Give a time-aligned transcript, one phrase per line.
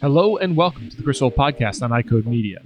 [0.00, 2.56] Hello and welcome to the Wolf Podcast on EyeCode Media.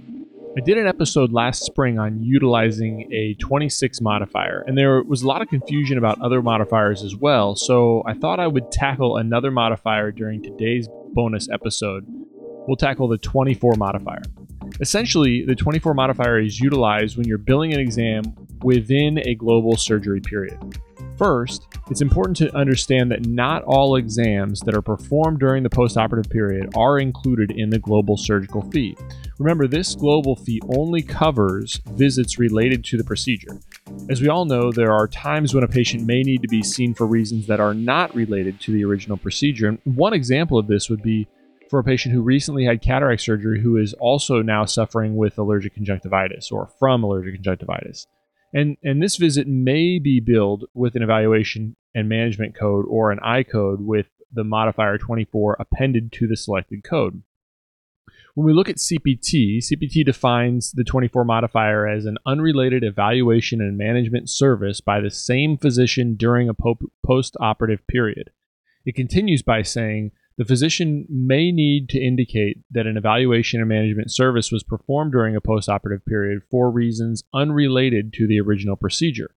[0.57, 5.27] I did an episode last spring on utilizing a 26 modifier, and there was a
[5.27, 9.51] lot of confusion about other modifiers as well, so I thought I would tackle another
[9.51, 12.05] modifier during today's bonus episode.
[12.69, 14.21] We'll tackle the 24 modifier.
[14.79, 18.23] Essentially, the 24 modifier is utilized when you're billing an exam
[18.63, 20.57] within a global surgery period.
[21.17, 26.29] First, it's important to understand that not all exams that are performed during the postoperative
[26.29, 28.97] period are included in the global surgical fee.
[29.39, 33.59] Remember, this global fee only covers visits related to the procedure.
[34.09, 36.93] As we all know, there are times when a patient may need to be seen
[36.93, 39.67] for reasons that are not related to the original procedure.
[39.69, 41.27] And one example of this would be
[41.69, 45.75] for a patient who recently had cataract surgery who is also now suffering with allergic
[45.75, 48.07] conjunctivitis or from allergic conjunctivitis.
[48.55, 53.19] And, and this visit may be billed with an evaluation and management code or an
[53.21, 57.21] eye code with the modifier 24 appended to the selected code.
[58.33, 63.77] When we look at CPT, CPT defines the 24 modifier as an unrelated evaluation and
[63.77, 68.29] management service by the same physician during a po- post operative period.
[68.85, 74.11] It continues by saying the physician may need to indicate that an evaluation and management
[74.11, 79.31] service was performed during a postoperative period for reasons unrelated to the original procedure.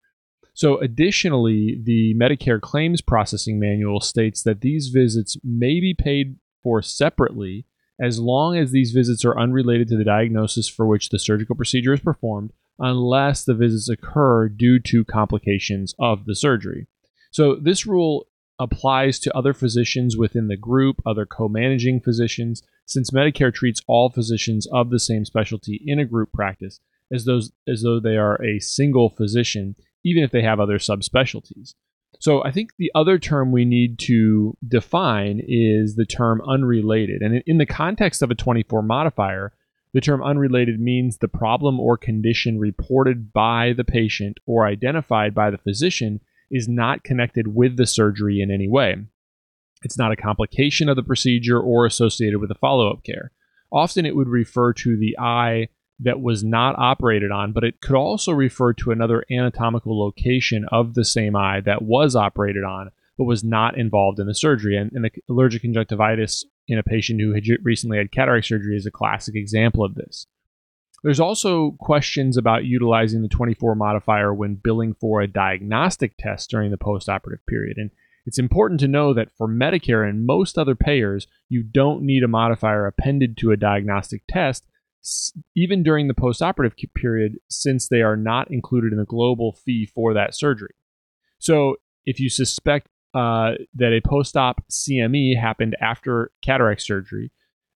[0.55, 6.83] So, additionally, the Medicare Claims Processing Manual states that these visits may be paid for
[6.83, 7.65] separately
[8.01, 11.93] as long as these visits are unrelated to the diagnosis for which the surgical procedure
[11.93, 16.89] is performed, unless the visits occur due to complications of the surgery.
[17.31, 18.27] So, this rule
[18.59, 24.11] applies to other physicians within the group, other co managing physicians, since Medicare treats all
[24.11, 26.81] physicians of the same specialty in a group practice
[27.13, 31.75] as, those, as though they are a single physician, even if they have other subspecialties.
[32.21, 37.23] So I think the other term we need to define is the term unrelated.
[37.23, 39.53] And in the context of a 24 modifier,
[39.93, 45.51] the term unrelated means the problem or condition reported by the patient or identified by
[45.51, 48.97] the physician is not connected with the surgery in any way.
[49.83, 53.31] It's not a complication of the procedure or associated with the follow up care.
[53.71, 55.69] Often it would refer to the eye
[56.01, 60.95] that was not operated on, but it could also refer to another anatomical location of
[60.95, 64.77] the same eye that was operated on but was not involved in the surgery.
[64.77, 68.87] And, and the allergic conjunctivitis in a patient who had recently had cataract surgery is
[68.87, 70.27] a classic example of this.
[71.05, 76.71] There's also questions about utilizing the 24 modifier when billing for a diagnostic test during
[76.71, 77.77] the postoperative period.
[77.79, 77.91] And
[78.27, 82.29] it's important to know that for Medicare and most other payers, you don't need a
[82.29, 84.67] modifier appended to a diagnostic test,
[85.57, 90.13] even during the postoperative period, since they are not included in the global fee for
[90.15, 90.75] that surgery.
[91.39, 97.31] So if you suspect uh, that a post op CME happened after cataract surgery,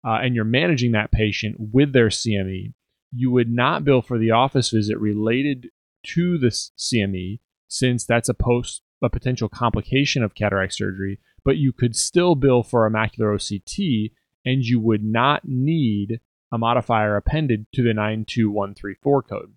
[0.05, 2.73] uh, and you're managing that patient with their CME,
[3.11, 5.69] you would not bill for the office visit related
[6.03, 11.73] to the CME since that's a post a potential complication of cataract surgery, but you
[11.73, 14.11] could still bill for a macular OCT
[14.45, 16.19] and you would not need
[16.51, 19.53] a modifier appended to the 92134 code.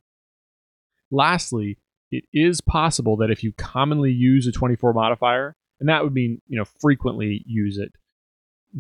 [1.11, 1.79] Lastly,
[2.11, 6.41] it is possible that if you commonly use a 24 modifier, and that would mean,
[6.47, 7.93] you know, frequently use it,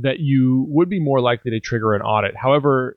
[0.01, 2.37] that you would be more likely to trigger an audit.
[2.37, 2.97] However,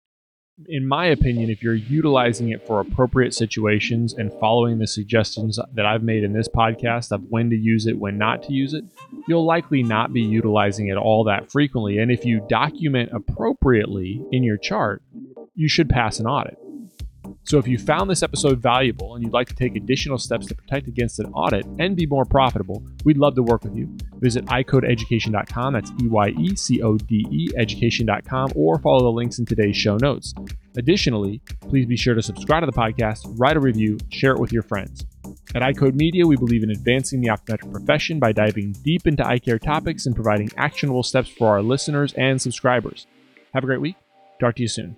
[0.66, 5.86] in my opinion, if you're utilizing it for appropriate situations and following the suggestions that
[5.86, 8.84] I've made in this podcast of when to use it, when not to use it,
[9.28, 12.00] you'll likely not be utilizing it all that frequently.
[12.00, 15.04] And if you document appropriately in your chart,
[15.54, 16.58] you should pass an audit.
[17.48, 20.56] So if you found this episode valuable and you'd like to take additional steps to
[20.56, 23.88] protect against an audit and be more profitable, we'd love to work with you.
[24.16, 29.40] Visit eyecodeeducation.com, that's E Y E C O D E education.com, or follow the links
[29.40, 30.34] in today's show notes.
[30.76, 34.52] Additionally, please be sure to subscribe to the podcast, write a review, share it with
[34.52, 35.06] your friends.
[35.56, 39.40] At EyeCode Media, we believe in advancing the optometric profession by diving deep into eye
[39.40, 43.08] care topics and providing actionable steps for our listeners and subscribers.
[43.54, 43.96] Have a great week.
[44.42, 44.98] Talk to you soon.